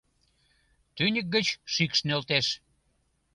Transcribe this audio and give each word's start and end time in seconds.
Тӱньык 0.95 1.27
гыч 1.35 1.47
шикш 1.73 1.99
нӧлтеш. 2.07 2.47